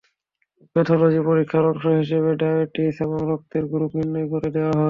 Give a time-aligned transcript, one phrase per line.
[0.75, 4.79] Pathology পরীক্ষার অংশ হিসেবে ডায়াবেটিস এবং রক্তের গ্রুপ নির্ণয় করে দেওয়া হয়।